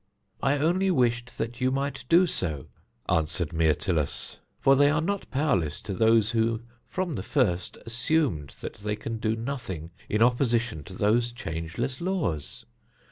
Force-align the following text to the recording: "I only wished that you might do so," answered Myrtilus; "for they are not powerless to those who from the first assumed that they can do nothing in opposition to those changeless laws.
"I 0.41 0.57
only 0.57 0.89
wished 0.89 1.37
that 1.37 1.61
you 1.61 1.69
might 1.69 2.05
do 2.09 2.25
so," 2.25 2.65
answered 3.07 3.53
Myrtilus; 3.53 4.39
"for 4.59 4.75
they 4.75 4.89
are 4.89 4.99
not 4.99 5.29
powerless 5.29 5.79
to 5.81 5.93
those 5.93 6.31
who 6.31 6.63
from 6.87 7.13
the 7.13 7.21
first 7.21 7.77
assumed 7.85 8.55
that 8.61 8.77
they 8.77 8.95
can 8.95 9.19
do 9.19 9.35
nothing 9.35 9.91
in 10.09 10.23
opposition 10.23 10.83
to 10.85 10.93
those 10.95 11.31
changeless 11.31 12.01
laws. 12.01 12.65